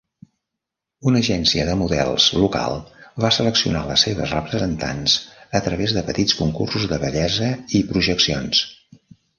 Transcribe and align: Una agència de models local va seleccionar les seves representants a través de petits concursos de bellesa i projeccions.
Una 1.09 1.19
agència 1.25 1.65
de 1.67 1.75
models 1.81 2.25
local 2.45 2.79
va 3.25 3.31
seleccionar 3.37 3.85
les 3.91 4.07
seves 4.09 4.35
representants 4.39 5.21
a 5.61 5.63
través 5.69 5.95
de 5.99 6.07
petits 6.11 6.41
concursos 6.43 6.91
de 6.95 7.03
bellesa 7.07 7.53
i 7.83 7.89
projeccions. 7.95 8.69